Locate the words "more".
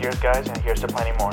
1.18-1.32